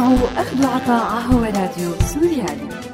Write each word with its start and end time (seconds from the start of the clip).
تسمعوا 0.00 0.42
أخذ 0.42 0.66
عطاء 0.66 1.22
هو 1.22 1.42
راديو 1.44 1.92
سوريالي 2.14 2.90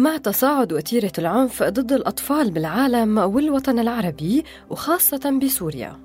مع 0.00 0.16
تصاعد 0.16 0.72
وتيرة 0.72 1.12
العنف 1.18 1.62
ضد 1.62 1.92
الأطفال 1.92 2.50
بالعالم 2.50 3.18
والوطن 3.18 3.78
العربي 3.78 4.44
وخاصة 4.70 5.38
بسوريا. 5.42 5.96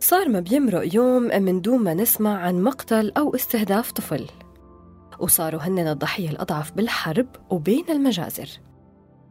صار 0.00 0.28
ما 0.28 0.40
بيمرق 0.40 0.94
يوم 0.94 1.22
من 1.22 1.60
دون 1.60 1.78
ما 1.78 1.94
نسمع 1.94 2.38
عن 2.38 2.62
مقتل 2.62 3.12
أو 3.16 3.34
استهداف 3.34 3.92
طفل. 3.92 4.26
وصاروا 5.20 5.60
هن 5.60 5.78
الضحية 5.78 6.30
الأضعف 6.30 6.72
بالحرب 6.72 7.26
وبين 7.50 7.84
المجازر. 7.88 8.48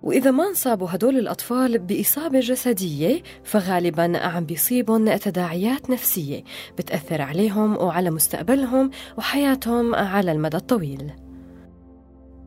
وإذا 0.03 0.31
ما 0.31 0.47
انصابوا 0.47 0.87
هدول 0.91 1.17
الأطفال 1.17 1.79
بإصابة 1.79 2.39
جسدية 2.39 3.23
فغالبا 3.43 4.17
عم 4.17 4.45
بيصيبهم 4.45 5.15
تداعيات 5.15 5.89
نفسية 5.89 6.43
بتأثر 6.77 7.21
عليهم 7.21 7.77
وعلى 7.77 8.11
مستقبلهم 8.11 8.91
وحياتهم 9.17 9.95
على 9.95 10.31
المدى 10.31 10.57
الطويل. 10.57 11.26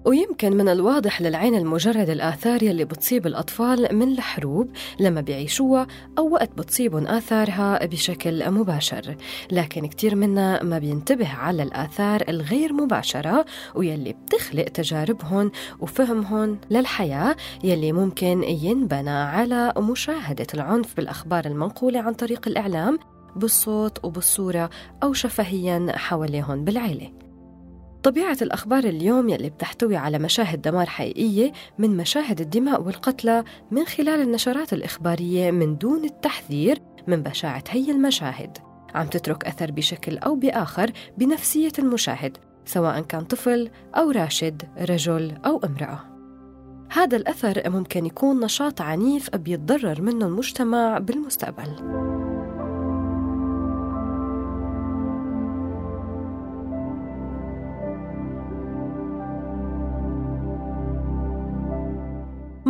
ويمكن 0.05 0.56
من 0.56 0.69
الواضح 0.69 1.23
للعين 1.23 1.55
المجرد 1.55 2.11
الآثار 2.11 2.62
يلي 2.62 2.84
بتصيب 2.84 3.27
الأطفال 3.27 3.97
من 3.97 4.12
الحروب 4.12 4.70
لما 5.01 5.20
بيعيشوها 5.20 5.87
أو 6.19 6.31
وقت 6.31 6.51
بتصيبهم 6.59 7.07
آثارها 7.07 7.87
بشكل 7.87 8.51
مباشر. 8.51 9.17
لكن 9.53 9.87
كتير 9.87 10.15
منا 10.15 10.62
ما 10.62 10.79
بينتبه 10.79 11.29
على 11.29 11.62
الآثار 11.62 12.25
الغير 12.29 12.73
مباشرة 12.73 13.45
ويلي 13.75 14.12
بتخلق 14.12 14.65
تجاربهم 14.65 15.51
وفهمهم 15.81 16.59
للحياة 16.70 17.37
يلي 17.64 17.92
ممكن 17.92 18.42
ينبنى 18.42 19.11
على 19.11 19.73
مشاهدة 19.79 20.47
العنف 20.55 20.97
بالأخبار 20.97 21.45
المنقولة 21.47 22.01
عن 22.01 22.14
طريق 22.14 22.48
الإعلام 22.48 22.98
بالصوت 23.37 24.05
وبالصورة 24.05 24.70
أو 25.03 25.12
شفهيا 25.12 25.92
حواليهم 25.97 26.64
بالعيلة. 26.64 27.30
طبيعة 28.03 28.37
الأخبار 28.43 28.84
اليوم 28.84 29.29
يلي 29.29 29.51
بتحتوي 29.51 29.97
على 29.97 30.19
مشاهد 30.19 30.62
دمار 30.62 30.87
حقيقية 30.87 31.53
من 31.79 31.97
مشاهد 31.97 32.41
الدماء 32.41 32.83
والقتلى 32.83 33.45
من 33.70 33.84
خلال 33.84 34.20
النشرات 34.20 34.73
الإخبارية 34.73 35.51
من 35.51 35.79
دون 35.79 36.05
التحذير 36.05 36.79
من 37.07 37.23
بشاعة 37.23 37.65
هي 37.69 37.91
المشاهد. 37.91 38.59
عم 38.95 39.07
تترك 39.07 39.45
أثر 39.45 39.70
بشكل 39.70 40.19
أو 40.19 40.34
بآخر 40.34 40.91
بنفسية 41.19 41.73
المشاهد 41.79 42.37
سواء 42.65 43.01
كان 43.01 43.25
طفل 43.25 43.70
أو 43.97 44.11
راشد 44.11 44.62
رجل 44.79 45.39
أو 45.47 45.61
امرأة. 45.64 46.01
هذا 46.92 47.17
الأثر 47.17 47.70
ممكن 47.70 48.07
يكون 48.07 48.41
نشاط 48.41 48.81
عنيف 48.81 49.37
بيتضرر 49.37 50.03
منه 50.03 50.27
المجتمع 50.27 50.98
بالمستقبل. 50.98 52.01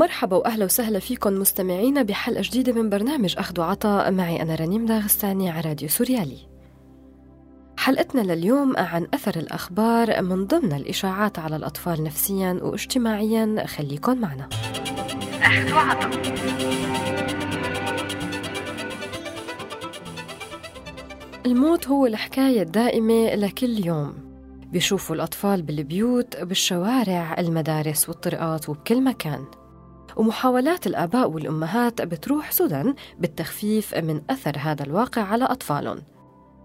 مرحبا 0.01 0.37
وأهلا 0.37 0.65
وسهلا 0.65 0.99
فيكم 0.99 1.33
مستمعينا 1.33 2.03
بحلقة 2.03 2.43
جديدة 2.44 2.72
من 2.72 2.91
برنامج 2.91 3.34
أخذ 3.38 3.61
وعطاء. 3.61 4.11
معي 4.11 4.43
أنا 4.43 4.55
رنيم 4.55 4.87
داغستاني 4.87 5.50
على 5.50 5.69
راديو 5.69 5.88
سوريالي. 5.88 6.38
حلقتنا 7.77 8.21
لليوم 8.21 8.77
عن 8.77 9.06
أثر 9.15 9.37
الأخبار 9.37 10.22
من 10.22 10.47
ضمن 10.47 10.72
الإشاعات 10.72 11.39
على 11.39 11.56
الأطفال 11.56 12.05
نفسيا 12.05 12.59
واجتماعيا. 12.62 13.66
خليكن 13.66 14.21
معنا. 14.21 14.49
أخذ 15.43 15.72
وعطاء. 15.72 16.10
الموت 21.47 21.89
هو 21.89 22.06
الحكاية 22.06 22.62
الدائمة 22.62 23.34
لكل 23.34 23.87
يوم. 23.87 24.15
بيشوفوا 24.72 25.16
الأطفال 25.16 25.62
بالبيوت 25.62 26.37
بالشوارع 26.37 27.37
المدارس 27.39 28.09
والطرقات 28.09 28.69
وبكل 28.69 29.05
مكان. 29.05 29.59
ومحاولات 30.16 30.87
الآباء 30.87 31.31
والأمهات 31.31 32.03
بتروح 32.03 32.50
سدى 32.50 32.94
بالتخفيف 33.19 33.94
من 33.94 34.21
أثر 34.31 34.59
هذا 34.59 34.82
الواقع 34.82 35.22
على 35.22 35.44
أطفالهم 35.44 36.03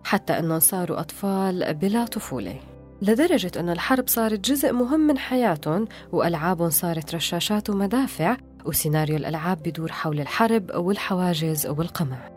حتى 0.03 0.39
أنهم 0.39 0.59
صاروا 0.59 0.99
أطفال 0.99 1.73
بلا 1.73 2.05
طفولة. 2.05 2.59
لدرجة 3.01 3.51
أن 3.59 3.69
الحرب 3.69 4.07
صارت 4.07 4.39
جزء 4.39 4.73
مهم 4.73 4.99
من 4.99 5.17
حياتهم 5.17 5.87
وألعابهم 6.11 6.69
صارت 6.69 7.15
رشاشات 7.15 7.69
ومدافع 7.69 8.37
وسيناريو 8.65 9.15
الألعاب 9.15 9.63
بدور 9.63 9.91
حول 9.91 10.19
الحرب 10.19 10.71
والحواجز 10.75 11.67
والقمع. 11.67 12.29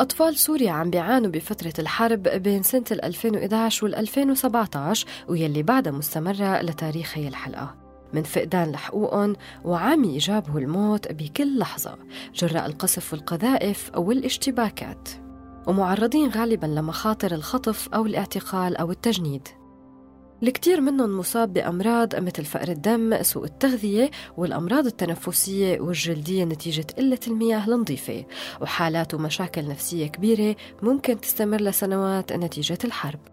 أطفال 0.00 0.36
سوريا 0.36 0.72
عم 0.72 0.90
بيعانوا 0.90 1.30
بفترة 1.30 1.72
الحرب 1.78 2.22
بين 2.22 2.62
سنة 2.62 2.84
2011 2.90 3.84
وال 3.84 3.94
2017 3.94 5.06
ويلي 5.28 5.62
بعدها 5.62 5.92
مستمرة 5.92 6.62
لتاريخ 6.62 7.18
هي 7.18 7.28
الحلقة. 7.28 7.81
من 8.12 8.22
فقدان 8.22 8.72
لحقوقهم 8.72 9.36
وعم 9.64 10.04
يجابهوا 10.04 10.60
الموت 10.60 11.12
بكل 11.12 11.58
لحظة. 11.58 11.98
جراء 12.34 12.66
القصف 12.66 13.12
والقذائف 13.12 13.90
أو 13.90 14.12
الاشتباكات. 14.12 15.08
ومعرضين 15.66 16.28
غالبا 16.30 16.66
لمخاطر 16.66 17.34
الخطف 17.34 17.88
أو 17.88 18.06
الاعتقال 18.06 18.76
أو 18.76 18.90
التجنيد. 18.90 19.48
الكثير 20.42 20.80
منهم 20.80 21.18
مصاب 21.18 21.52
بأمراض 21.52 22.16
مثل 22.16 22.44
فقر 22.44 22.68
الدم، 22.68 23.22
سوء 23.22 23.44
التغذية 23.44 24.10
والأمراض 24.36 24.86
التنفسية 24.86 25.80
والجلدية 25.80 26.44
نتيجة 26.44 26.86
قلة 26.98 27.18
المياه 27.26 27.66
النظيفة. 27.66 28.24
وحالات 28.60 29.14
ومشاكل 29.14 29.68
نفسية 29.68 30.06
كبيرة 30.06 30.56
ممكن 30.82 31.20
تستمر 31.20 31.60
لسنوات 31.60 32.32
نتيجة 32.32 32.78
الحرب. 32.84 33.31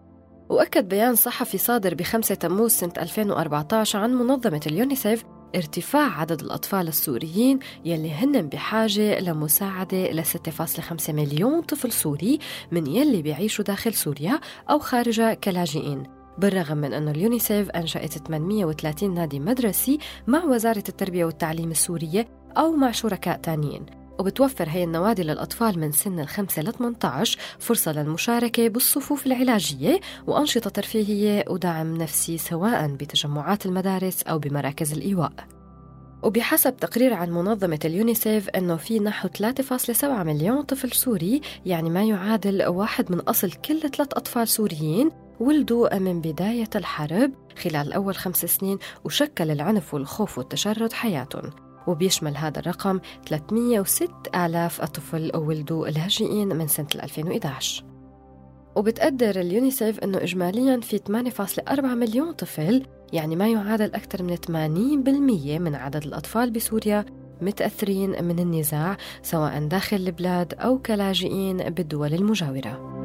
وأكد 0.50 0.88
بيان 0.88 1.14
صحفي 1.14 1.58
صادر 1.58 1.94
بخمسة 1.94 2.34
تموز 2.34 2.70
سنة 2.70 2.92
2014 2.98 3.98
عن 3.98 4.14
منظمة 4.14 4.60
اليونيسيف 4.66 5.24
ارتفاع 5.56 6.20
عدد 6.20 6.40
الأطفال 6.40 6.88
السوريين 6.88 7.58
يلي 7.84 8.10
هن 8.10 8.48
بحاجة 8.48 9.20
لمساعدة 9.20 10.10
ل 10.10 10.24
6.5 10.24 11.10
مليون 11.10 11.60
طفل 11.60 11.92
سوري 11.92 12.38
من 12.72 12.86
يلي 12.86 13.22
بيعيشوا 13.22 13.64
داخل 13.64 13.94
سوريا 13.94 14.40
أو 14.70 14.78
خارجها 14.78 15.34
كلاجئين. 15.34 16.02
بالرغم 16.38 16.76
من 16.76 16.92
أن 16.92 17.08
اليونيسيف 17.08 17.70
أنشأت 17.70 18.12
830 18.12 19.14
نادي 19.14 19.40
مدرسي 19.40 19.98
مع 20.26 20.44
وزارة 20.44 20.84
التربية 20.88 21.24
والتعليم 21.24 21.70
السورية 21.70 22.28
أو 22.56 22.72
مع 22.72 22.90
شركاء 22.90 23.36
تانيين. 23.36 23.99
وبتوفر 24.20 24.68
هي 24.68 24.84
النوادي 24.84 25.22
للأطفال 25.22 25.78
من 25.78 25.92
سن 25.92 26.20
الخمسة 26.20 26.62
ل 26.62 26.72
18 26.72 27.38
فرصة 27.58 27.92
للمشاركة 27.92 28.68
بالصفوف 28.68 29.26
العلاجية 29.26 30.00
وأنشطة 30.26 30.70
ترفيهية 30.70 31.44
ودعم 31.48 31.96
نفسي 31.96 32.38
سواء 32.38 32.86
بتجمعات 32.86 33.66
المدارس 33.66 34.22
أو 34.22 34.38
بمراكز 34.38 34.92
الإيواء. 34.92 35.32
وبحسب 36.22 36.76
تقرير 36.76 37.14
عن 37.14 37.30
منظمة 37.30 37.78
اليونيسيف 37.84 38.48
أنه 38.48 38.76
في 38.76 38.98
نحو 38.98 39.28
3.7 39.28 40.04
مليون 40.04 40.62
طفل 40.62 40.92
سوري 40.92 41.40
يعني 41.66 41.90
ما 41.90 42.04
يعادل 42.04 42.66
واحد 42.66 43.12
من 43.12 43.20
أصل 43.20 43.52
كل 43.52 43.80
ثلاث 43.80 44.12
أطفال 44.12 44.48
سوريين 44.48 45.10
ولدوا 45.40 45.98
من 45.98 46.20
بداية 46.20 46.70
الحرب 46.76 47.32
خلال 47.62 47.92
أول 47.92 48.16
خمس 48.16 48.46
سنين 48.46 48.78
وشكل 49.04 49.50
العنف 49.50 49.94
والخوف 49.94 50.38
والتشرد 50.38 50.92
حياتهم. 50.92 51.69
وبيشمل 51.86 52.36
هذا 52.36 52.58
الرقم 52.58 53.00
306 53.26 54.08
آلاف 54.34 54.84
طفل 54.84 55.36
ولدوا 55.36 55.88
لاجئين 55.88 56.56
من 56.56 56.66
سنة 56.68 56.88
2011 56.94 57.84
وبتقدر 58.76 59.40
اليونيسيف 59.40 60.00
أنه 60.00 60.18
إجماليا 60.18 60.80
في 60.80 60.98
8.4 61.68 61.84
مليون 61.84 62.32
طفل 62.32 62.82
يعني 63.12 63.36
ما 63.36 63.48
يعادل 63.48 63.94
أكثر 63.94 64.22
من 64.22 64.36
80% 64.36 64.50
من 65.60 65.74
عدد 65.74 66.04
الأطفال 66.04 66.50
بسوريا 66.50 67.04
متأثرين 67.40 68.24
من 68.24 68.38
النزاع 68.38 68.96
سواء 69.22 69.66
داخل 69.66 69.96
البلاد 69.96 70.54
أو 70.54 70.78
كلاجئين 70.78 71.56
بالدول 71.56 72.14
المجاورة. 72.14 72.99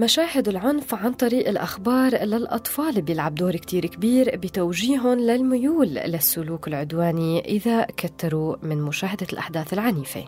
مشاهد 0.00 0.48
العنف 0.48 0.94
عن 0.94 1.12
طريق 1.12 1.48
الأخبار 1.48 2.24
للأطفال 2.24 3.02
بيلعب 3.02 3.34
دور 3.34 3.56
كتير 3.56 3.86
كبير 3.86 4.36
بتوجيههم 4.36 5.18
للميول 5.18 5.88
للسلوك 5.88 6.68
العدواني 6.68 7.40
إذا 7.40 7.84
كتروا 7.84 8.56
من 8.62 8.82
مشاهدة 8.82 9.26
الأحداث 9.32 9.72
العنيفة. 9.72 10.24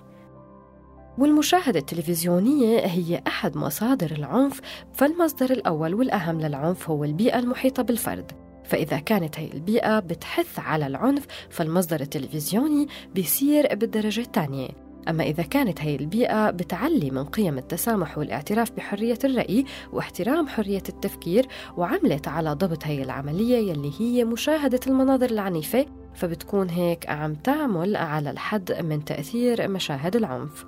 والمشاهدة 1.19 1.79
التلفزيونية 1.79 2.79
هي 2.79 3.23
أحد 3.27 3.57
مصادر 3.57 4.11
العنف 4.11 4.61
فالمصدر 4.93 5.51
الأول 5.51 5.95
والأهم 5.95 6.41
للعنف 6.41 6.91
هو 6.91 7.05
البيئة 7.05 7.39
المحيطة 7.39 7.83
بالفرد. 7.83 8.33
فإذا 8.65 8.99
كانت 8.99 9.41
هي 9.41 9.53
البيئة 9.53 9.99
بتحث 9.99 10.59
على 10.59 10.87
العنف 10.87 11.27
فالمصدر 11.51 12.01
التلفزيوني 12.01 12.89
بيصير 13.15 13.75
بالدرجة 13.75 14.21
الثانية. 14.21 14.92
أما 15.09 15.25
إذا 15.25 15.43
كانت 15.43 15.81
هي 15.81 15.97
البيئة 15.97 16.51
بتعلي 16.51 17.11
من 17.11 17.25
قيم 17.25 17.59
التسامح 17.59 18.19
والاعتراف 18.19 18.73
بحرية 18.73 19.19
الرأي 19.25 19.65
واحترام 19.93 20.49
حرية 20.49 20.83
التفكير 20.89 21.47
وعملت 21.77 22.29
على 22.29 22.53
ضبط 22.53 22.87
هي 22.87 23.03
العملية 23.03 23.71
يلي 23.71 23.93
هي 23.99 24.25
مشاهدة 24.25 24.81
المناظر 24.87 25.31
العنيفة 25.31 25.87
فبتكون 26.15 26.71
هيك 26.71 27.09
عم 27.09 27.35
تعمل 27.35 27.97
على 27.97 28.31
الحد 28.31 28.73
من 28.73 29.05
تأثير 29.05 29.69
مشاهد 29.69 30.17
العنف. 30.17 30.65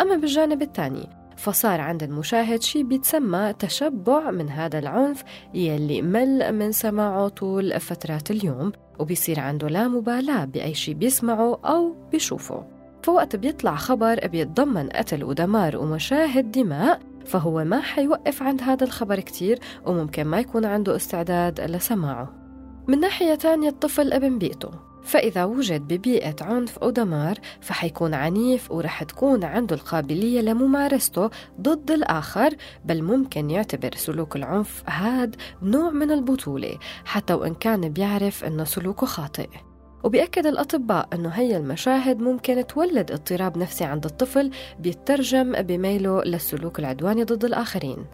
أما 0.00 0.16
بالجانب 0.16 0.62
الثاني 0.62 1.08
فصار 1.36 1.80
عند 1.80 2.02
المشاهد 2.02 2.62
شيء 2.62 2.82
بيتسمى 2.82 3.52
تشبع 3.58 4.30
من 4.30 4.48
هذا 4.48 4.78
العنف 4.78 5.24
يلي 5.54 6.02
مل 6.02 6.52
من 6.52 6.72
سماعه 6.72 7.28
طول 7.28 7.80
فترات 7.80 8.30
اليوم 8.30 8.72
وبيصير 8.98 9.40
عنده 9.40 9.68
لا 9.68 9.88
مبالاة 9.88 10.44
بأي 10.44 10.74
شيء 10.74 10.94
بيسمعه 10.94 11.60
أو 11.64 11.96
بيشوفه. 12.12 12.79
فوقت 13.02 13.36
بيطلع 13.36 13.76
خبر 13.76 14.26
بيتضمن 14.26 14.88
قتل 14.88 15.24
ودمار 15.24 15.76
ومشاهد 15.76 16.52
دماء 16.52 17.00
فهو 17.26 17.64
ما 17.64 17.80
حيوقف 17.80 18.42
عند 18.42 18.62
هذا 18.62 18.84
الخبر 18.84 19.20
كتير 19.20 19.58
وممكن 19.86 20.24
ما 20.24 20.38
يكون 20.40 20.64
عنده 20.64 20.96
استعداد 20.96 21.60
لسماعه. 21.60 22.34
من 22.88 23.00
ناحية 23.00 23.34
تانية 23.34 23.68
الطفل 23.68 24.12
ابن 24.12 24.38
بيئته 24.38 24.70
فإذا 25.02 25.44
وجد 25.44 25.80
ببيئة 25.80 26.36
عنف 26.40 26.78
أو 26.78 26.90
دمار 26.90 27.38
فحيكون 27.60 28.14
عنيف 28.14 28.70
ورح 28.70 29.02
تكون 29.02 29.44
عنده 29.44 29.76
القابلية 29.76 30.40
لممارسته 30.40 31.30
ضد 31.60 31.90
الآخر 31.90 32.54
بل 32.84 33.02
ممكن 33.02 33.50
يعتبر 33.50 33.90
سلوك 33.96 34.36
العنف 34.36 34.82
هاد 34.86 35.36
نوع 35.62 35.90
من 35.90 36.10
البطولة 36.10 36.78
حتى 37.04 37.34
وإن 37.34 37.54
كان 37.54 37.88
بيعرف 37.88 38.44
أنه 38.44 38.64
سلوكه 38.64 39.06
خاطئ. 39.06 39.48
وبيأكد 40.04 40.46
الأطباء 40.46 41.08
أنه 41.12 41.28
هي 41.28 41.56
المشاهد 41.56 42.20
ممكن 42.20 42.66
تولد 42.66 43.10
اضطراب 43.12 43.58
نفسي 43.58 43.84
عند 43.84 44.04
الطفل 44.04 44.50
بيترجم 44.80 45.52
بميله 45.52 46.22
للسلوك 46.22 46.78
العدواني 46.78 47.24
ضد 47.24 47.44
الآخرين. 47.44 48.06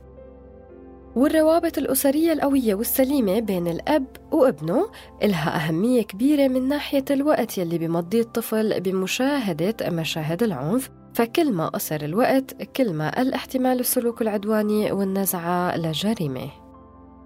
والروابط 1.16 1.78
الأسرية 1.78 2.32
القوية 2.32 2.74
والسليمة 2.74 3.40
بين 3.40 3.66
الأب 3.66 4.06
وابنه 4.32 4.88
إلها 5.22 5.56
أهمية 5.56 6.02
كبيرة 6.02 6.48
من 6.48 6.68
ناحية 6.68 7.04
الوقت 7.10 7.58
يلي 7.58 7.78
بمضيه 7.78 8.20
الطفل 8.20 8.80
بمشاهدة 8.80 9.90
مشاهد 9.90 10.42
العنف 10.42 10.90
فكل 11.14 11.52
ما 11.52 11.68
قصر 11.68 11.96
الوقت 11.96 12.62
كل 12.62 12.92
ما 12.92 13.18
قل 13.18 13.34
احتمال 13.34 13.80
السلوك 13.80 14.22
العدواني 14.22 14.92
والنزعة 14.92 15.76
لجريمة. 15.76 16.50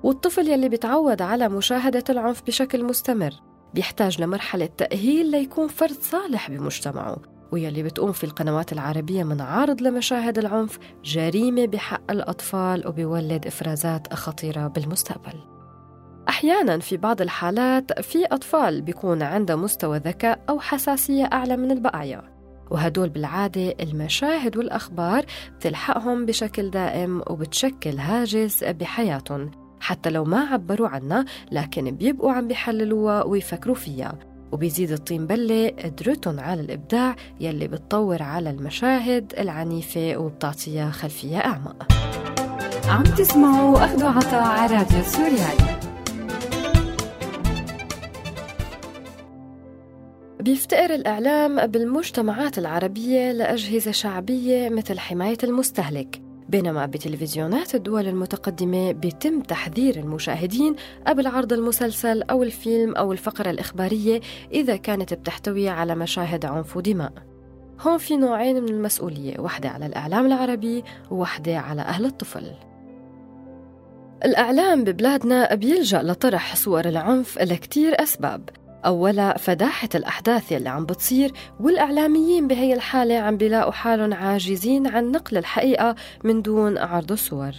والطفل 0.02 0.48
يلي 0.48 0.68
بيتعود 0.68 1.22
على 1.22 1.48
مشاهدة 1.48 2.04
العنف 2.10 2.42
بشكل 2.46 2.84
مستمر 2.84 3.32
بيحتاج 3.74 4.22
لمرحلة 4.22 4.66
تأهيل 4.66 5.30
ليكون 5.30 5.68
فرد 5.68 5.96
صالح 6.00 6.50
بمجتمعه 6.50 7.16
ويلي 7.52 7.82
بتقوم 7.82 8.12
في 8.12 8.24
القنوات 8.24 8.72
العربية 8.72 9.22
من 9.22 9.40
عارض 9.40 9.82
لمشاهد 9.82 10.38
العنف 10.38 10.78
جريمة 11.04 11.66
بحق 11.66 12.10
الأطفال 12.10 12.88
وبيولد 12.88 13.46
إفرازات 13.46 14.14
خطيرة 14.14 14.66
بالمستقبل. 14.66 15.40
أحيانا 16.28 16.78
في 16.78 16.96
بعض 16.96 17.20
الحالات 17.20 18.00
في 18.00 18.26
أطفال 18.26 18.82
بيكون 18.82 19.22
عندها 19.22 19.56
مستوى 19.56 19.98
ذكاء 19.98 20.44
أو 20.48 20.60
حساسية 20.60 21.24
أعلى 21.24 21.56
من 21.56 21.70
البقايا 21.70 22.22
وهدول 22.70 23.08
بالعادة 23.08 23.74
المشاهد 23.80 24.56
والأخبار 24.56 25.24
بتلحقهم 25.56 26.26
بشكل 26.26 26.70
دائم 26.70 27.22
وبتشكل 27.26 27.98
هاجس 27.98 28.64
بحياتهم. 28.64 29.50
حتى 29.80 30.10
لو 30.10 30.24
ما 30.24 30.40
عبروا 30.40 30.88
عنها 30.88 31.24
لكن 31.52 31.90
بيبقوا 31.90 32.32
عم 32.32 32.48
بيحللوها 32.48 33.22
ويفكروا 33.22 33.74
فيها. 33.74 34.18
وبيزيد 34.52 34.92
الطين 34.92 35.26
بلة 35.26 35.68
قدرتهم 35.84 36.40
على 36.40 36.60
الإبداع 36.60 37.16
يلي 37.40 37.68
بتطور 37.68 38.22
على 38.22 38.50
المشاهد 38.50 39.32
العنيفة 39.38 40.16
وبتعطيها 40.16 40.90
خلفية 40.90 41.38
أعمق. 41.38 41.86
عم 42.88 43.02
تسمعوا 43.02 43.84
أخذوا 43.84 44.08
عطاء 44.08 44.42
على 44.42 44.76
راديو 44.76 45.02
سوريالي 45.02 45.80
بيفتقر 50.40 50.94
الإعلام 50.94 51.66
بالمجتمعات 51.66 52.58
العربية 52.58 53.32
لأجهزة 53.32 53.90
شعبية 53.90 54.68
مثل 54.68 54.98
حماية 54.98 55.38
المستهلك. 55.44 56.29
بينما 56.50 56.86
بتلفزيونات 56.86 57.74
الدول 57.74 58.08
المتقدمة 58.08 58.92
بيتم 58.92 59.40
تحذير 59.40 59.96
المشاهدين 59.96 60.76
قبل 61.06 61.26
عرض 61.26 61.52
المسلسل 61.52 62.22
أو 62.22 62.42
الفيلم 62.42 62.94
أو 62.94 63.12
الفقرة 63.12 63.50
الإخبارية 63.50 64.20
إذا 64.52 64.76
كانت 64.76 65.14
بتحتوي 65.14 65.68
على 65.68 65.94
مشاهد 65.94 66.44
عنف 66.44 66.76
ودماء. 66.76 67.12
هون 67.80 67.98
في 67.98 68.16
نوعين 68.16 68.62
من 68.62 68.68
المسؤولية 68.68 69.38
واحدة 69.38 69.68
على 69.68 69.86
الإعلام 69.86 70.26
العربي 70.26 70.84
وواحدة 71.10 71.58
على 71.58 71.82
أهل 71.82 72.04
الطفل. 72.04 72.50
الإعلام 74.24 74.84
ببلادنا 74.84 75.54
بيلجأ 75.54 76.02
لطرح 76.02 76.56
صور 76.56 76.84
العنف 76.84 77.38
لكتير 77.38 78.02
أسباب. 78.02 78.48
أولا 78.86 79.38
فداحة 79.38 79.88
الأحداث 79.94 80.52
يلي 80.52 80.68
عم 80.68 80.86
بتصير 80.86 81.32
والإعلاميين 81.60 82.48
بهي 82.48 82.74
الحالة 82.74 83.18
عم 83.18 83.36
بيلاقوا 83.36 83.72
حالهم 83.72 84.14
عاجزين 84.14 84.86
عن 84.86 85.12
نقل 85.12 85.36
الحقيقة 85.36 85.94
من 86.24 86.42
دون 86.42 86.78
عرض 86.78 87.12
الصور 87.12 87.52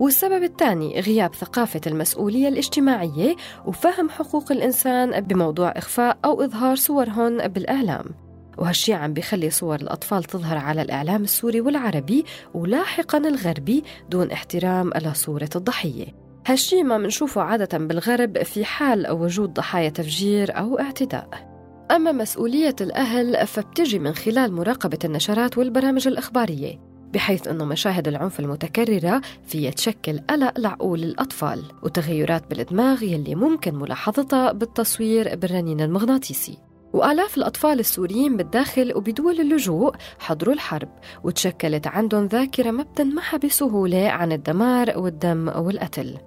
والسبب 0.00 0.42
الثاني 0.42 1.00
غياب 1.00 1.34
ثقافة 1.34 1.80
المسؤولية 1.86 2.48
الاجتماعية 2.48 3.36
وفهم 3.66 4.10
حقوق 4.10 4.52
الإنسان 4.52 5.20
بموضوع 5.20 5.68
إخفاء 5.68 6.18
أو 6.24 6.42
إظهار 6.42 6.76
صورهن 6.76 7.48
بالإعلام. 7.48 8.04
وهالشي 8.58 8.94
عم 8.94 9.12
بيخلي 9.12 9.50
صور 9.50 9.74
الأطفال 9.74 10.24
تظهر 10.24 10.58
على 10.58 10.82
الإعلام 10.82 11.22
السوري 11.22 11.60
والعربي 11.60 12.24
ولاحقا 12.54 13.18
الغربي 13.18 13.84
دون 14.10 14.30
احترام 14.30 14.90
لصورة 14.90 15.50
الضحية. 15.56 16.23
هالشي 16.46 16.82
ما 16.82 16.98
منشوفه 16.98 17.42
عادة 17.42 17.78
بالغرب 17.78 18.42
في 18.42 18.64
حال 18.64 19.10
وجود 19.10 19.54
ضحايا 19.54 19.88
تفجير 19.88 20.58
أو 20.58 20.78
اعتداء. 20.78 21.28
أما 21.90 22.12
مسؤولية 22.12 22.76
الأهل 22.80 23.46
فبتجي 23.46 23.98
من 23.98 24.12
خلال 24.12 24.52
مراقبة 24.52 24.98
النشرات 25.04 25.58
والبرامج 25.58 26.08
الإخبارية 26.08 26.80
بحيث 27.12 27.48
أنه 27.48 27.64
مشاهد 27.64 28.08
العنف 28.08 28.40
المتكررة 28.40 29.20
فيها 29.46 29.70
تشكل 29.70 30.18
قلق 30.18 30.60
لعقول 30.60 31.02
الأطفال 31.02 31.62
وتغيرات 31.82 32.50
بالدماغ 32.50 33.02
يلي 33.02 33.34
ممكن 33.34 33.74
ملاحظتها 33.74 34.52
بالتصوير 34.52 35.36
بالرنين 35.36 35.80
المغناطيسي. 35.80 36.58
وآلاف 36.92 37.36
الأطفال 37.36 37.80
السوريين 37.80 38.36
بالداخل 38.36 38.96
وبدول 38.96 39.40
اللجوء 39.40 39.94
حضروا 40.18 40.54
الحرب 40.54 40.88
وتشكلت 41.24 41.86
عندهم 41.86 42.26
ذاكرة 42.26 42.70
ما 42.70 42.82
بتنمحى 42.82 43.38
بسهولة 43.38 44.08
عن 44.08 44.32
الدمار 44.32 44.98
والدم 44.98 45.48
والقتل. 45.56 46.18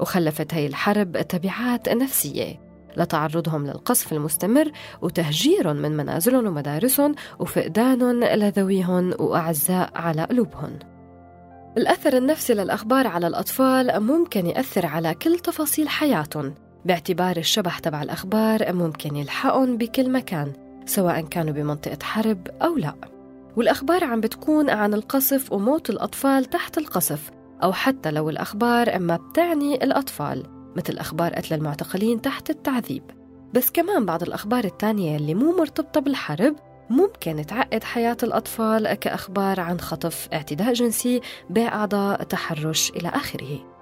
وخلفت 0.00 0.54
هي 0.54 0.66
الحرب 0.66 1.20
تبعات 1.20 1.88
نفسية 1.88 2.66
لتعرضهم 2.96 3.66
للقصف 3.66 4.12
المستمر 4.12 4.70
وتهجيرهم 5.02 5.76
من 5.76 5.96
منازلهم 5.96 6.46
ومدارسهم 6.46 7.14
وفقدانهم 7.38 8.24
لذويهم 8.24 9.14
وأعزاء 9.18 9.90
على 9.94 10.24
قلوبهم. 10.24 10.78
الأثر 11.78 12.16
النفسي 12.16 12.54
للأخبار 12.54 13.06
على 13.06 13.26
الأطفال 13.26 14.00
ممكن 14.00 14.46
يأثر 14.46 14.86
على 14.86 15.14
كل 15.14 15.38
تفاصيل 15.38 15.88
حياتهم. 15.88 16.54
باعتبار 16.84 17.36
الشبح 17.36 17.78
تبع 17.78 18.02
الأخبار 18.02 18.72
ممكن 18.72 19.16
يلحقهم 19.16 19.76
بكل 19.76 20.10
مكان 20.10 20.52
سواء 20.86 21.20
كانوا 21.20 21.52
بمنطقة 21.52 21.98
حرب 22.02 22.48
أو 22.62 22.76
لا. 22.76 22.94
والأخبار 23.56 24.04
عم 24.04 24.20
بتكون 24.20 24.70
عن 24.70 24.94
القصف 24.94 25.52
وموت 25.52 25.90
الأطفال 25.90 26.44
تحت 26.44 26.78
القصف 26.78 27.30
أو 27.62 27.72
حتى 27.72 28.10
لو 28.10 28.30
الأخبار 28.30 28.98
ما 28.98 29.16
بتعني 29.16 29.74
الأطفال 29.74 30.42
مثل 30.76 30.98
أخبار 30.98 31.34
قتل 31.34 31.54
المعتقلين 31.54 32.22
تحت 32.22 32.50
التعذيب. 32.50 33.02
بس 33.54 33.70
كمان 33.70 34.06
بعض 34.06 34.22
الأخبار 34.22 34.64
التانية 34.64 35.16
اللي 35.16 35.34
مو 35.34 35.56
مرتبطة 35.56 36.00
بالحرب 36.00 36.56
ممكن 36.90 37.46
تعقد 37.46 37.84
حياة 37.84 38.16
الأطفال 38.22 38.94
كأخبار 38.94 39.60
عن 39.60 39.80
خطف 39.80 40.28
اعتداء 40.32 40.72
جنسي 40.72 41.20
بيع 41.50 41.74
أعضاء 41.74 42.22
تحرش 42.22 42.90
إلى 42.90 43.08
آخره. 43.08 43.76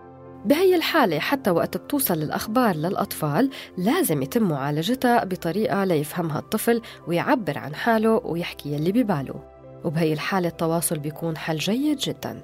بهي 0.45 0.77
الحالة 0.77 1.19
حتى 1.19 1.51
وقت 1.51 1.77
بتوصل 1.77 2.15
الأخبار 2.15 2.77
للأطفال 2.77 3.51
لازم 3.79 4.23
يتم 4.23 4.43
معالجتها 4.43 5.25
بطريقة 5.25 5.85
ليفهمها 5.85 6.39
الطفل 6.39 6.83
ويعبر 7.09 7.59
عن 7.59 7.75
حاله 7.75 8.21
ويحكي 8.25 8.77
اللي 8.77 8.93
بباله. 8.93 9.35
وبهي 9.85 10.13
الحالة 10.13 10.49
التواصل 10.49 10.99
بيكون 10.99 11.37
حل 11.37 11.57
جيد 11.57 11.99
جداً. 11.99 12.41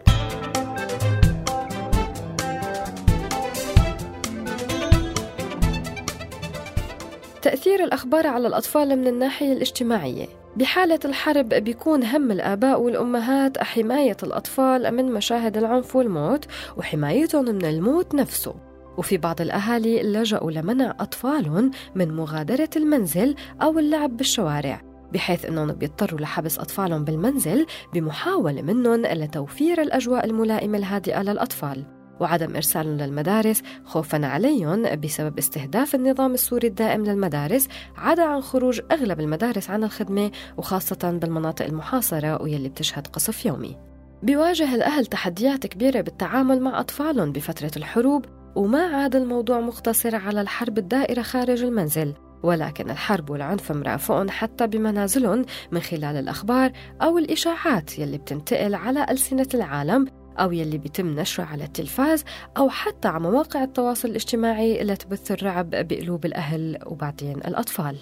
تأثير 7.42 7.84
الأخبار 7.84 8.26
على 8.26 8.48
الأطفال 8.48 8.96
من 8.98 9.06
الناحية 9.06 9.52
الاجتماعية. 9.52 10.26
بحالة 10.56 10.98
الحرب 11.04 11.48
بيكون 11.48 12.04
هم 12.04 12.30
الآباء 12.30 12.80
والأمهات 12.80 13.58
حماية 13.58 14.16
الأطفال 14.22 14.94
من 14.94 15.12
مشاهد 15.12 15.56
العنف 15.56 15.96
والموت 15.96 16.44
وحمايتهم 16.76 17.44
من 17.44 17.64
الموت 17.64 18.14
نفسه. 18.14 18.54
وفي 18.98 19.16
بعض 19.16 19.40
الأهالي 19.40 20.02
لجأوا 20.02 20.50
لمنع 20.50 20.94
أطفالهم 21.00 21.70
من 21.94 22.16
مغادرة 22.16 22.70
المنزل 22.76 23.34
أو 23.62 23.78
اللعب 23.78 24.16
بالشوارع 24.16 24.80
بحيث 25.12 25.44
أنهم 25.44 25.72
بيضطروا 25.72 26.20
لحبس 26.20 26.58
أطفالهم 26.58 27.04
بالمنزل 27.04 27.66
بمحاولة 27.94 28.62
منهم 28.62 29.02
لتوفير 29.06 29.82
الأجواء 29.82 30.24
الملائمة 30.24 30.78
الهادئة 30.78 31.22
للأطفال. 31.22 31.99
وعدم 32.20 32.56
إرسالهم 32.56 32.96
للمدارس 32.96 33.62
خوفا 33.84 34.26
عليهم 34.26 34.96
بسبب 34.96 35.38
استهداف 35.38 35.94
النظام 35.94 36.34
السوري 36.34 36.68
الدائم 36.68 37.04
للمدارس 37.04 37.68
عدا 37.96 38.22
عن 38.22 38.40
خروج 38.40 38.80
أغلب 38.92 39.20
المدارس 39.20 39.70
عن 39.70 39.84
الخدمة 39.84 40.30
وخاصة 40.56 41.18
بالمناطق 41.22 41.64
المحاصرة 41.64 42.42
واللي 42.42 42.68
بتشهد 42.68 43.06
قصف 43.06 43.46
يومي. 43.46 43.76
بيواجه 44.22 44.74
الأهل 44.74 45.06
تحديات 45.06 45.66
كبيرة 45.66 46.00
بالتعامل 46.00 46.60
مع 46.60 46.80
أطفالهم 46.80 47.32
بفترة 47.32 47.70
الحروب 47.76 48.24
وما 48.56 48.82
عاد 48.82 49.16
الموضوع 49.16 49.60
مقتصر 49.60 50.16
على 50.16 50.40
الحرب 50.40 50.78
الدائرة 50.78 51.22
خارج 51.22 51.62
المنزل 51.62 52.14
ولكن 52.42 52.90
الحرب 52.90 53.30
والعنف 53.30 53.72
مرافقهم 53.72 54.30
حتى 54.30 54.66
بمنازلهم 54.66 55.44
من 55.72 55.80
خلال 55.80 56.16
الأخبار 56.16 56.72
أو 57.02 57.18
الإشاعات 57.18 57.98
يلي 57.98 58.18
بتنتقل 58.18 58.74
على 58.74 59.06
ألسنة 59.10 59.48
العالم 59.54 60.06
أو 60.38 60.52
يلي 60.52 60.78
بيتم 60.78 61.20
نشره 61.20 61.44
على 61.44 61.64
التلفاز 61.64 62.24
أو 62.56 62.68
حتى 62.68 63.08
على 63.08 63.20
مواقع 63.20 63.64
التواصل 63.64 64.08
الاجتماعي 64.08 64.80
اللي 64.80 64.96
تبث 64.96 65.32
الرعب 65.32 65.70
بقلوب 65.70 66.24
الأهل 66.24 66.78
وبعدين 66.86 67.36
الأطفال. 67.36 67.96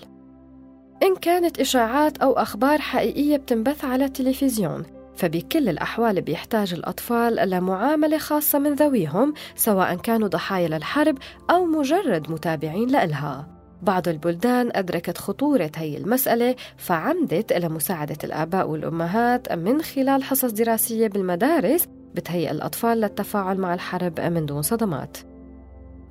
إن 1.03 1.17
كانت 1.17 1.61
إشاعات 1.61 2.19
أو 2.19 2.33
أخبار 2.33 2.79
حقيقية 2.79 3.37
بتنبث 3.37 3.85
على 3.85 4.05
التلفزيون 4.05 4.83
فبكل 5.17 5.69
الأحوال 5.69 6.21
بيحتاج 6.21 6.75
الأطفال 6.75 7.51
لمعاملة 7.51 8.19
خاصة 8.19 8.59
من 8.59 8.75
ذويهم 8.75 9.35
سواء 9.57 9.95
كانوا 9.95 10.29
ضحايا 10.29 10.69
للحرب 10.69 11.19
أو 11.51 11.65
مجرد 11.65 12.31
متابعين 12.31 12.89
لإلها. 12.89 13.49
بعض 13.83 14.09
البلدان 14.09 14.71
أدركت 14.75 15.19
خطورة 15.19 15.71
هي 15.77 15.97
المسألة 15.97 16.57
فعمدت 16.77 17.53
إلى 17.53 17.69
مساعدة 17.69 18.19
الآباء 18.25 18.69
والأمهات 18.69 19.53
من 19.53 19.83
خلال 19.83 20.23
حصص 20.25 20.51
دراسية 20.51 21.09
بالمدارس 21.09 21.89
بتهيئ 22.19 22.51
الأطفال 22.51 23.01
للتفاعل 23.01 23.59
مع 23.59 23.75
الحرب 23.75 24.21
من 24.21 24.47
دون 24.47 24.63
صدمات. 24.63 25.17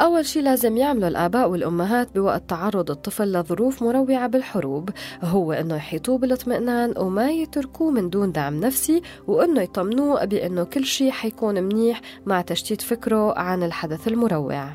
أول 0.02 0.26
شيء 0.26 0.44
لازم 0.44 0.78
يعملوا 0.78 1.08
الآباء 1.08 1.50
والأمهات 1.50 2.16
بوقت 2.16 2.50
تعرض 2.50 2.92
الطفل 2.92 3.34
لظروف 3.34 3.84
مروعة 3.84 4.28
بالحروب 4.28 4.90
هو 5.24 5.52
إنه 5.54 5.76
يحيطوه 5.76 6.18
بالاطمئنان 6.18 6.94
وما 6.98 7.32
يتركوه 7.32 7.92
من 7.92 8.10
دون 8.10 8.32
دعم 8.32 8.60
نفسي 8.60 9.02
وإنه 9.28 9.62
يطمنوه 9.62 10.26
بإنه 10.26 10.64
كل 10.64 10.86
شيء 10.86 11.12
حيكون 11.12 11.64
منيح 11.64 12.02
مع 12.26 12.42
تشتيت 12.42 12.82
فكره 12.82 13.40
عن 13.40 13.64
الحدث 13.64 14.08
المروع. 14.08 14.70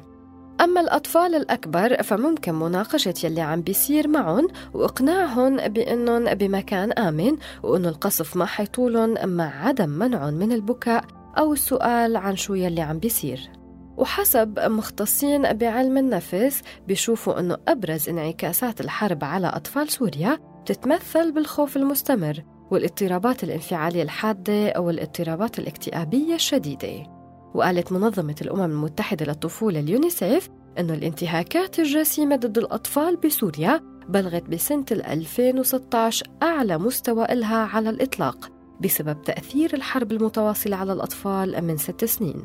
أما 0.60 0.80
الأطفال 0.80 1.34
الأكبر 1.34 2.02
فممكن 2.02 2.54
مناقشة 2.54 3.14
يلي 3.24 3.40
عم 3.40 3.62
بيصير 3.62 4.08
معهم 4.08 4.48
وإقناعهم 4.74 5.56
بأنهم 5.56 6.34
بمكان 6.34 6.92
آمن 6.92 7.36
وأنه 7.62 7.88
القصف 7.88 8.36
ما 8.36 8.44
حيطولهم 8.44 9.28
مع 9.28 9.66
عدم 9.66 9.88
منعهم 9.88 10.34
من 10.34 10.52
البكاء. 10.52 11.21
أو 11.38 11.52
السؤال 11.52 12.16
عن 12.16 12.36
شو 12.36 12.54
يلي 12.54 12.80
عم 12.80 12.98
بيصير. 12.98 13.50
وحسب 13.96 14.58
مختصين 14.58 15.52
بعلم 15.52 15.98
النفس 15.98 16.62
بيشوفوا 16.88 17.40
أنه 17.40 17.56
أبرز 17.68 18.08
انعكاسات 18.08 18.80
الحرب 18.80 19.24
على 19.24 19.46
أطفال 19.46 19.88
سوريا 19.88 20.38
بتتمثل 20.62 21.32
بالخوف 21.32 21.76
المستمر 21.76 22.42
والاضطرابات 22.70 23.44
الانفعالية 23.44 24.02
الحادة 24.02 24.70
أو 24.70 24.90
الاضطرابات 24.90 25.58
الاكتئابية 25.58 26.34
الشديدة. 26.34 27.06
وقالت 27.54 27.92
منظمة 27.92 28.34
الأمم 28.42 28.64
المتحدة 28.64 29.26
للطفولة 29.26 29.80
اليونيسيف 29.80 30.48
أنه 30.78 30.94
الانتهاكات 30.94 31.78
الجسيمة 31.78 32.36
ضد 32.36 32.58
الأطفال 32.58 33.16
بسوريا 33.16 33.80
بلغت 34.08 34.42
بسنة 34.42 34.84
2016 34.90 36.26
أعلى 36.42 36.78
مستوى 36.78 37.24
إلها 37.24 37.56
على 37.56 37.90
الإطلاق. 37.90 38.51
بسبب 38.82 39.22
تأثير 39.22 39.74
الحرب 39.74 40.12
المتواصلة 40.12 40.76
على 40.76 40.92
الأطفال 40.92 41.64
من 41.64 41.76
ست 41.76 42.04
سنين. 42.04 42.44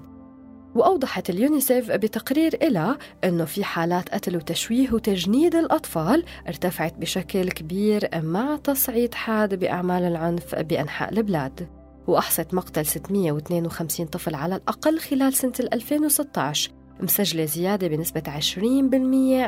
وأوضحت 0.76 1.30
اليونيسيف 1.30 1.92
بتقرير 1.92 2.58
إلها 2.64 2.98
أنه 3.24 3.46
في 3.46 3.64
حالات 3.64 4.10
قتل 4.10 4.36
وتشويه 4.36 4.92
وتجنيد 4.92 5.56
الأطفال 5.56 6.24
ارتفعت 6.48 6.94
بشكل 6.98 7.50
كبير 7.52 8.10
مع 8.16 8.58
تصعيد 8.64 9.14
حاد 9.14 9.60
بأعمال 9.60 10.04
العنف 10.04 10.56
بأنحاء 10.56 11.14
البلاد. 11.14 11.68
وأحصت 12.08 12.54
مقتل 12.54 12.86
652 12.86 14.06
طفل 14.06 14.36
على 14.36 14.56
الأقل 14.56 15.00
خلال 15.00 15.34
سنة 15.34 15.54
2016 15.74 16.72
مسجلة 17.00 17.46
زيادة 17.46 17.88
بنسبة 17.88 18.24
20% 18.40 18.40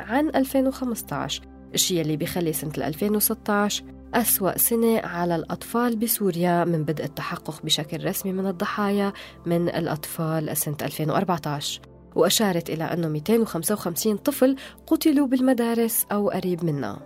عن 0.10 0.30
2015 0.36 1.42
الشيء 1.74 2.02
اللي 2.02 2.18
بيخلي 2.18 2.54
سنة 2.54 2.72
2016 2.78 3.84
أسوأ 4.14 4.58
سنة 4.58 5.00
على 5.00 5.36
الأطفال 5.36 5.96
بسوريا 5.96 6.66
من 6.66 6.84
بدء 6.84 7.04
التحقق 7.04 7.62
بشكل 7.64 8.06
رسمي 8.06 8.32
من 8.32 8.48
الضحايا 8.48 9.14
من 9.46 9.70
الأطفال 9.70 10.58
سنة 10.58 10.78
2014 10.82 11.82
وأشارت 12.16 12.70
إلى 12.70 12.84
أنه 12.84 13.08
255 13.08 14.18
طفل 14.18 14.56
قتلوا 14.88 15.28
بالمدارس 15.28 16.06
أو 16.12 16.30
قريب 16.30 16.66
منها 16.66 17.00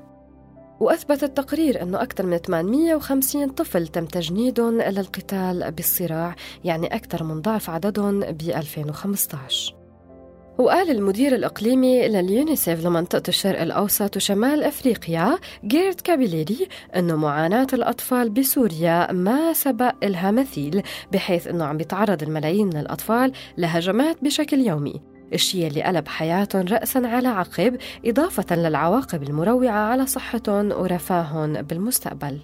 وأثبت 0.80 1.24
التقرير 1.24 1.82
أنه 1.82 2.02
أكثر 2.02 2.26
من 2.26 2.38
850 2.38 3.48
طفل 3.50 3.88
تم 3.88 4.06
تجنيدهم 4.06 4.82
للقتال 4.82 5.72
بالصراع 5.72 6.36
يعني 6.64 6.88
أكثر 6.88 7.24
من 7.24 7.42
ضعف 7.42 7.70
عددهم 7.70 8.20
ب 8.20 8.42
2015 8.42 9.83
وقال 10.58 10.92
المدير 10.92 11.36
الإقليمي 11.36 12.08
لليونيسيف 12.08 12.86
لمنطقة 12.86 13.24
الشرق 13.28 13.62
الأوسط 13.62 14.16
وشمال 14.18 14.64
أفريقيا 14.64 15.38
جيرد 15.66 16.02
كابيليري 16.02 16.68
أنه 16.96 17.16
معاناة 17.16 17.68
الأطفال 17.74 18.30
بسوريا 18.30 19.12
ما 19.12 19.54
سبق 19.54 19.96
إلها 20.04 20.32
مثيل 20.32 20.84
بحيث 21.12 21.48
أنه 21.48 21.66
عم 21.66 21.78
بيتعرض 21.78 22.24
الملايين 22.24 22.68
من 22.68 22.78
الأطفال 22.78 23.32
لهجمات 23.58 24.24
بشكل 24.24 24.60
يومي. 24.60 25.02
الشيء 25.34 25.68
اللي 25.68 25.84
قلب 25.84 26.08
حياتهم 26.08 26.66
رأسا 26.68 27.00
على 27.00 27.28
عقب 27.28 27.78
إضافة 28.06 28.56
للعواقب 28.56 29.24
المروعة 29.24 29.72
على 29.72 30.06
صحتهم 30.06 30.72
ورفاههم 30.72 31.54
بالمستقبل. 31.54 32.40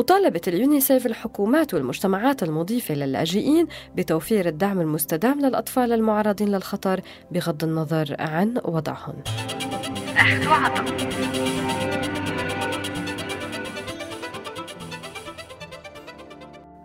وطالبت 0.00 0.48
اليونيسيف 0.48 1.06
الحكومات 1.06 1.74
والمجتمعات 1.74 2.42
المضيفة 2.42 2.94
للاجئين 2.94 3.66
بتوفير 3.96 4.48
الدعم 4.48 4.80
المستدام 4.80 5.40
للأطفال 5.40 5.92
المعرضين 5.92 6.48
للخطر 6.48 7.00
بغض 7.30 7.64
النظر 7.64 8.16
عن 8.18 8.60
وضعهم. 8.64 9.14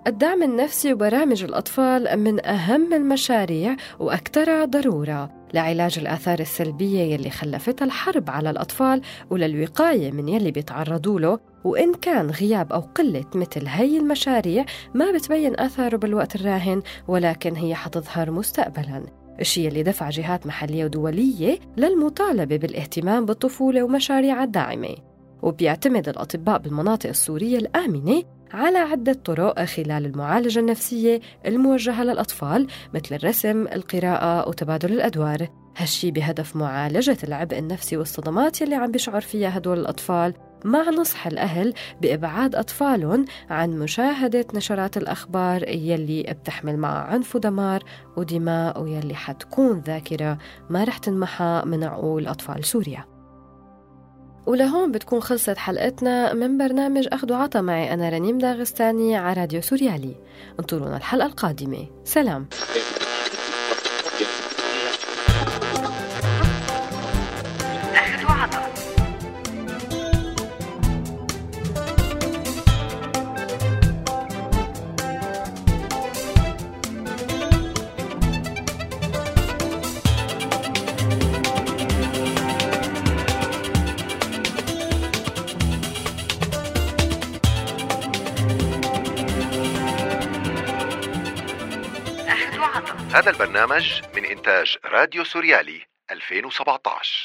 الدعم 0.08 0.44
النفسي 0.44 0.94
وبرامج 0.94 1.44
الأطفال 1.44 2.20
من 2.20 2.46
أهم 2.46 2.94
المشاريع 2.94 3.76
وأكثرها 4.00 4.66
ضرورة. 4.66 5.45
لعلاج 5.56 6.00
الآثار 6.00 6.40
السلبية 6.40 7.00
يلي 7.00 7.30
خلفتها 7.30 7.86
الحرب 7.86 8.30
على 8.30 8.50
الأطفال 8.50 9.02
وللوقاية 9.30 10.12
من 10.12 10.30
يلي 10.30 10.52
بيتعرضوا 10.52 11.20
له. 11.20 11.40
وإن 11.64 11.94
كان 11.94 12.30
غياب 12.30 12.74
أو 12.74 12.80
قلة 12.80 13.26
مثل 13.36 13.68
هي 13.68 13.98
المشاريع 13.98 14.66
ما 14.94 15.12
بتبين 15.12 15.60
آثاره 15.60 15.98
بالوقت 15.98 16.36
الراهن 16.36 16.82
ولكن 17.08 17.56
هي 17.56 17.76
حتظهر 17.76 18.32
مستقبلاً. 18.32 19.06
الشيء 19.40 19.68
اللي 19.68 19.84
دفع 19.84 20.10
جهات 20.10 20.48
محلية 20.48 20.86
ودولية 20.86 21.60
للمطالبة 21.78 22.58
بالاهتمام 22.58 23.26
بالطفولة 23.26 23.84
ومشاريعها 23.84 24.44
الداعمة. 24.44 24.96
وبيعتمد 25.42 26.10
الأطباء 26.10 26.60
بالمناطق 26.60 27.10
السورية 27.10 27.58
الآمنة 27.58 28.24
على 28.56 28.78
عدة 28.78 29.14
طرق 29.14 29.64
خلال 29.64 30.06
المعالجة 30.06 30.60
النفسية 30.60 31.22
الموجهة 31.46 32.04
للأطفال 32.04 32.68
مثل 32.94 33.16
الرسم، 33.16 33.68
القراءة 33.68 34.50
وتبادل 34.50 34.94
الأدوار. 34.94 35.48
هالشي 35.78 36.12
بهدف 36.12 36.56
معالجة 36.56 37.18
العبء 37.24 37.58
النفسي 37.60 37.98
والصدمات 37.98 38.62
يلي 38.62 38.76
عم 38.76 38.92
بيشعر 38.92 39.22
فيها 39.22 39.58
هدول 39.58 39.80
الأطفال. 39.80 40.34
مع 40.66 40.90
نصح 40.90 41.28
الأهل 41.28 41.74
بإبعاد 42.02 42.56
أطفالهم 42.56 43.26
عن 43.50 43.80
مشاهدة 43.80 44.46
نشرات 44.54 44.98
الأخبار 44.98 45.70
يلي 45.70 46.24
بتحمل 46.24 46.78
معها 46.78 47.04
عنف 47.04 47.36
ودمار 47.36 47.84
ودماء 48.18 48.82
ويلي 48.82 49.16
حتكون 49.16 49.80
ذاكرة 49.80 50.38
ما 50.70 50.84
رح 50.84 50.98
تنمحى 50.98 51.62
من 51.66 51.84
عقول 51.84 52.28
أطفال 52.28 52.66
سوريا. 52.66 53.15
ولهون 54.46 54.92
بتكون 54.92 55.22
خلصت 55.22 55.58
حلقتنا 55.58 56.34
من 56.34 56.58
برنامج 56.58 57.08
أخذ 57.12 57.32
وعطا 57.32 57.62
معي. 57.62 57.94
أنا 57.94 58.10
رنيم 58.10 58.38
داغستاني 58.38 59.16
على 59.16 59.42
راديو 59.42 59.62
سوريالي. 59.62 60.16
انطرونا 60.60 60.98
الحلقة 60.98 61.26
القادمة. 61.26 61.88
سلام. 62.04 62.48
هذا 93.16 93.32
البرنامج 93.32 94.02
من 94.16 94.26
إنتاج 94.26 94.78
راديو 94.86 95.24
سوريالي 95.24 95.82
2017 96.12 97.25